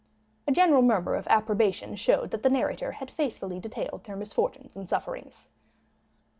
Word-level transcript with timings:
A 0.47 0.51
general 0.51 0.81
murmur 0.81 1.13
of 1.13 1.27
approbation 1.27 1.95
showed 1.95 2.31
that 2.31 2.41
the 2.41 2.49
narrator 2.49 2.93
had 2.93 3.11
faithfully 3.11 3.59
detailed 3.59 4.03
their 4.05 4.15
misfortunes 4.15 4.75
and 4.75 4.89
sufferings. 4.89 5.47